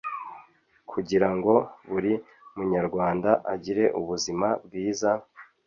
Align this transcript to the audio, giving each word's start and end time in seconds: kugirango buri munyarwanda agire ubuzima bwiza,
kugirango 0.91 1.53
buri 1.91 2.13
munyarwanda 2.55 3.29
agire 3.53 3.83
ubuzima 3.99 4.47
bwiza, 4.65 5.11